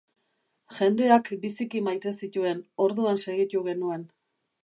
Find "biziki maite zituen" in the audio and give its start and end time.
1.43-2.65